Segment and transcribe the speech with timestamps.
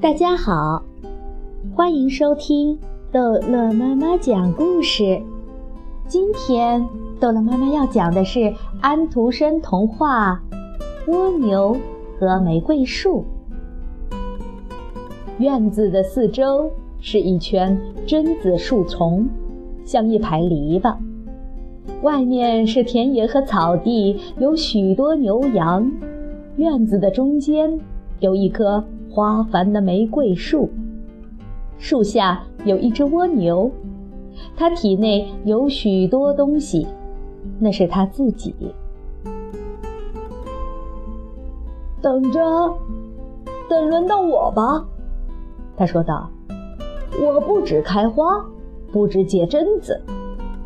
[0.00, 0.82] 大家好，
[1.74, 2.78] 欢迎收听
[3.12, 5.20] 逗乐妈妈讲故事。
[6.06, 6.82] 今天
[7.20, 8.50] 逗乐妈妈要讲的是
[8.80, 10.42] 安徒生童话
[11.12, 11.76] 《蜗牛
[12.18, 13.22] 和玫瑰树》。
[15.36, 19.28] 院子的四周是一圈榛子树丛，
[19.84, 20.96] 像一排篱笆。
[22.00, 25.92] 外面是田野和草地，有许多牛羊。
[26.56, 27.78] 院子的中间
[28.20, 28.82] 有一棵。
[29.10, 30.70] 花繁的玫瑰树，
[31.78, 33.70] 树下有一只蜗牛，
[34.56, 36.86] 它体内有许多东西，
[37.58, 38.54] 那是它自己。
[42.00, 42.40] 等着，
[43.68, 44.86] 等轮到我吧，
[45.76, 46.30] 他说道。
[47.20, 48.42] 我不止开花，
[48.92, 50.00] 不止结榛子，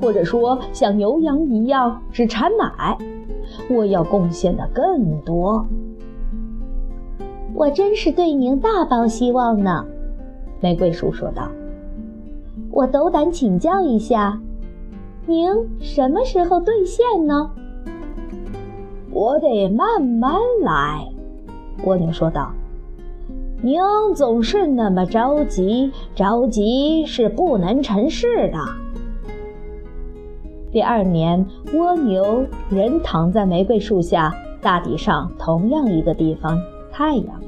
[0.00, 2.98] 或者说像牛羊一样只产奶，
[3.70, 5.64] 我要贡献的更多。
[7.54, 9.84] 我真是对您大抱希望呢，
[10.60, 11.48] 玫瑰树说道。
[12.70, 14.40] 我斗胆请教一下，
[15.26, 17.50] 您什么时候兑现呢？
[19.10, 20.32] 我得慢慢
[20.62, 21.06] 来，
[21.84, 22.50] 蜗牛说道。
[23.60, 23.78] 您
[24.14, 28.58] 总是那么着急，着急是不能成事的。
[30.72, 36.58] 第二年，蜗牛仍躺在玫瑰树下大抵上同样一个地方。
[36.90, 37.41] 太阳里，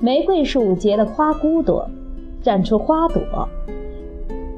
[0.00, 1.84] 玫瑰树结了花骨朵，
[2.40, 3.48] 绽出花朵，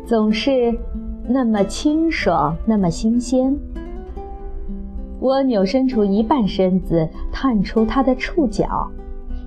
[0.04, 0.78] 总是
[1.26, 3.56] 那么清爽，那么新鲜。
[5.20, 8.86] 蜗牛伸出一半身子，探出它的触角，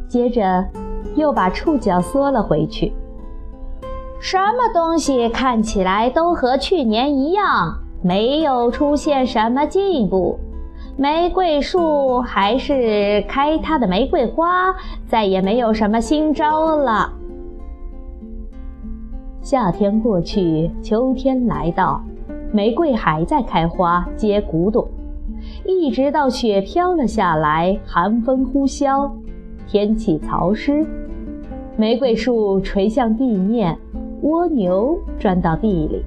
[0.07, 0.65] 接着
[1.15, 2.91] 又把触角缩了回去。
[4.19, 10.39] 什么东西看起来都和去年一样，没有出现什么进步。
[10.95, 14.75] 玫瑰树还是开它的玫瑰花，
[15.07, 17.11] 再也没有什么新招了。
[19.41, 22.03] 夏天过去，秋天来到，
[22.51, 24.87] 玫瑰还在开花结骨朵，
[25.65, 29.11] 一直到雪飘了下来，寒风呼啸，
[29.67, 30.85] 天气潮湿，
[31.75, 33.75] 玫瑰树垂向地面，
[34.21, 36.03] 蜗牛钻到地里。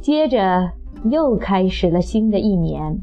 [0.00, 0.70] 接着
[1.04, 2.98] 又开始了新的一年。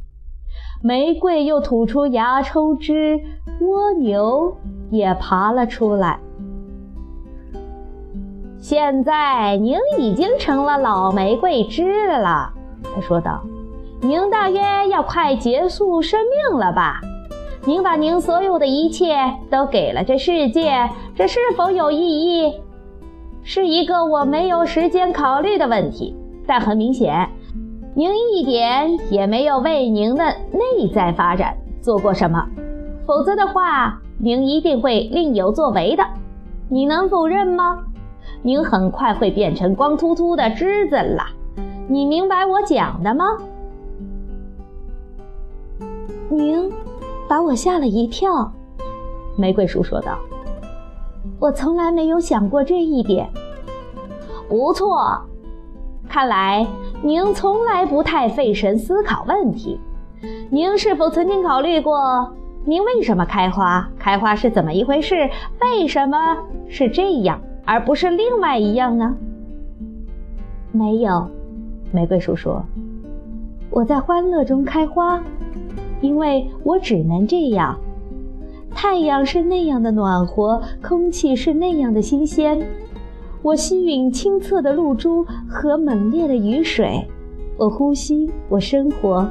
[0.82, 3.20] 玫瑰又吐出芽抽枝，
[3.62, 4.56] 蜗牛
[4.92, 6.20] 也爬了出来。
[8.60, 13.42] 现在您已经成了老玫瑰枝了，他说道
[14.02, 17.02] ：“您大约要快结束生命了吧？
[17.66, 19.16] 您把您所有的一切
[19.50, 22.54] 都给了这世界，这是否有意义？
[23.42, 26.16] 是一个我没有时间考虑的问题，
[26.46, 27.28] 但很明显。”
[27.98, 32.48] 您一点也没有为您的内在发展做过什么，
[33.08, 36.06] 否则的话，您一定会另有作为的。
[36.70, 37.84] 你能否认吗？
[38.44, 41.24] 您很快会变成光秃秃的枝子了。
[41.88, 43.26] 你明白我讲的吗？
[46.30, 46.72] 您
[47.28, 48.52] 把我吓了一跳，
[49.36, 50.20] 玫瑰树说道。
[51.40, 53.28] 我从来没有想过这一点。
[54.48, 55.20] 不错。
[56.08, 56.66] 看来
[57.04, 59.80] 您从来不太费神思考问题。
[60.50, 62.34] 您是否曾经考虑过，
[62.66, 63.88] 您为什么开花？
[64.00, 65.30] 开花是怎么一回事？
[65.62, 66.36] 为什么
[66.68, 69.16] 是这样，而不是另外一样呢？
[70.72, 71.30] 没有，
[71.92, 72.64] 玫瑰树说
[73.70, 75.24] ：“我在欢乐中开花，
[76.02, 77.78] 因为我只能这样。
[78.74, 82.60] 太阳是那样的暖和，空气是那样的新鲜。”
[83.48, 87.02] 我吸吮清澈的露珠和猛烈的雨水，
[87.58, 89.26] 我呼吸，我生活。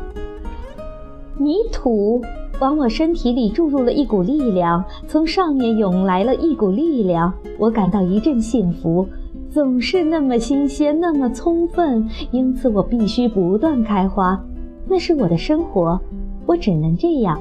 [1.36, 2.22] 泥土
[2.58, 9.06] 往我身体里注入了一股力量，从上面涌来了一股力量，我感到一阵幸福，
[9.50, 14.42] 总是那么新鲜，那么充分，因此我必须不断开花，
[14.88, 16.00] 那是我的生活，
[16.46, 17.38] 我只能这样。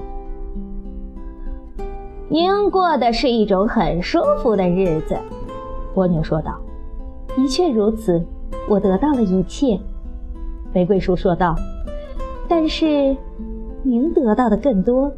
[2.28, 5.17] 您过的是一种很舒服的日子。
[5.94, 6.59] 蜗牛说道
[7.35, 8.23] ：“的确如此，
[8.70, 9.79] 我得到了一切。”
[10.73, 11.55] 玫瑰树说道
[12.47, 13.16] ：“但是，
[13.84, 15.11] 您得到的更多。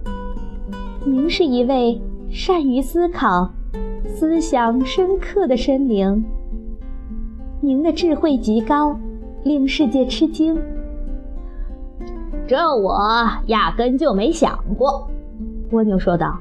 [1.06, 3.50] 您是一位善于思考、
[4.06, 6.24] 思想深刻的生灵。
[7.62, 9.00] 您的智慧极高，
[9.44, 10.58] 令世界吃惊。
[12.48, 13.00] 这我
[13.48, 15.08] 压根就没想过。”
[15.72, 16.40] 蜗牛说道。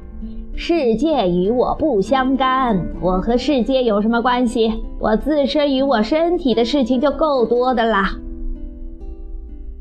[0.58, 4.72] 世界与我不相干，我和世界有什么关系？
[4.98, 8.16] 我自身与我身体的事情就够多的啦。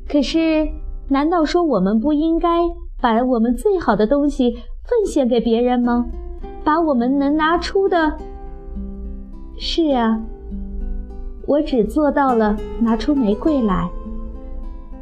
[0.05, 0.67] 可是，
[1.07, 2.49] 难道说我们不应该
[3.01, 4.51] 把我们最好的东西
[4.83, 6.07] 奉献给别人吗？
[6.65, 8.17] 把我们能拿出的。
[9.57, 10.21] 是啊，
[11.47, 13.89] 我只做到了拿出玫瑰来。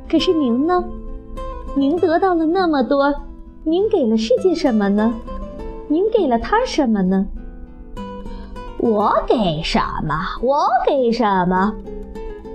[0.07, 0.83] 可是您呢？
[1.75, 3.11] 您得到了那么多，
[3.63, 5.11] 您给了世界什么呢？
[5.93, 7.27] 您给了他什么呢？
[8.79, 10.15] 我给什么？
[10.41, 11.71] 我给什么？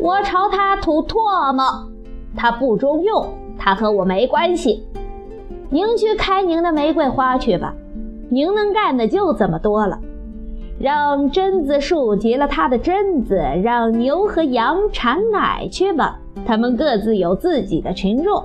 [0.00, 1.88] 我朝他吐唾沫，
[2.36, 4.84] 他不中用，他和我没关系。
[5.70, 7.72] 您去开您的玫瑰花去吧，
[8.28, 10.00] 您能干的就这么多了。
[10.80, 18.44] 让榛子树结了它的榛子，让牛和羊产奶去吧，它们各自有自己的群众。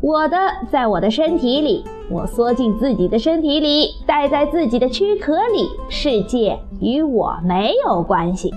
[0.00, 0.36] 我的
[0.70, 8.52] 在我的身体里，我缩进自己的身体里，待在自己的躯壳里，世界与我没有关系。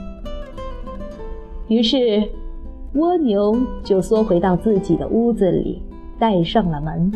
[1.67, 2.29] 于是，
[2.93, 5.81] 蜗牛就缩回到自己的屋子里，
[6.19, 7.11] 带上了门。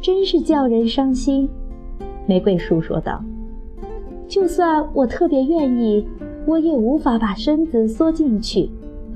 [0.00, 1.48] 真是叫人伤心，
[2.26, 3.22] 玫瑰树说道。
[4.26, 6.06] 就算我特别愿意，
[6.46, 8.70] 我也无法把身子缩进去。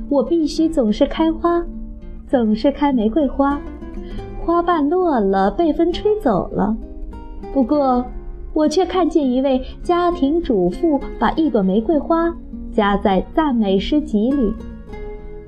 [0.09, 1.65] 我必须总是开花，
[2.27, 3.61] 总是开玫瑰花。
[4.51, 6.77] 花瓣落了，被风吹走了。
[7.53, 8.05] 不过，
[8.53, 12.35] 我却看见一位家庭主妇把一朵玫瑰花。
[12.73, 14.53] 夹在赞美诗集里，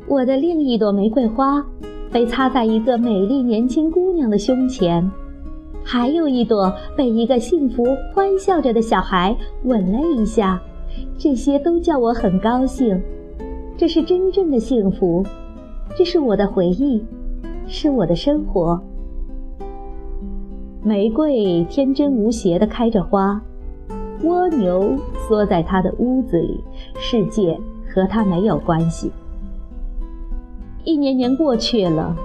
[0.07, 1.65] 我的另一朵玫瑰花
[2.13, 5.11] 被插在一个美丽年轻姑娘的胸前，
[5.83, 7.85] 还有一朵被一个幸福
[8.15, 10.61] 欢笑着的小孩吻了一下。
[11.19, 13.01] 这些都叫我很高兴，
[13.77, 15.25] 这是真正的幸福，
[15.97, 17.05] 这是我的回忆，
[17.67, 18.81] 是我的生活。
[20.85, 23.41] 玫瑰天真无邪地开着花。
[24.25, 24.97] 蜗牛
[25.29, 26.61] 缩在它的屋子里，
[26.97, 27.57] 世界
[27.89, 29.13] 和它没有关系。
[30.83, 32.17] 一年年过去了，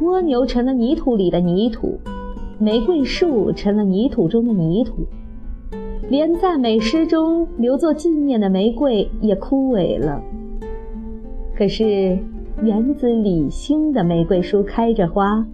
[0.00, 1.98] 蜗牛成了泥土里的泥土，
[2.58, 5.04] 玫瑰树成了泥土中的泥土，
[6.08, 10.22] 连赞美诗中留作纪念的玫瑰也枯萎了。
[11.56, 12.16] 可是
[12.62, 15.44] 园子里新的玫瑰树开着花，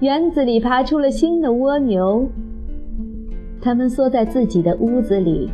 [0.00, 2.26] 园子里爬出了新的蜗牛。
[3.60, 5.50] 它们缩在自己的屋子里，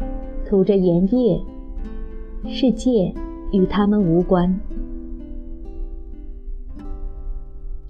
[0.49, 1.43] 吐着盐液。
[2.47, 3.13] 世界
[3.51, 4.57] 与他们无关。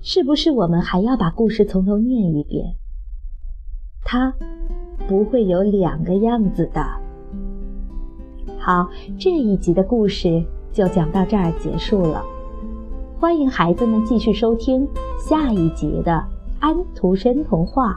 [0.00, 2.75] 是不是我们还要把故事从头念一遍？
[4.03, 4.32] 它
[5.06, 6.81] 不会有两个样子的。
[8.56, 8.88] 好，
[9.19, 10.43] 这一集的故事
[10.73, 12.25] 就讲到这儿结束了。
[13.20, 14.88] 欢迎孩子们继续收听
[15.19, 16.12] 下一集的
[16.61, 17.93] 《安徒生童话》。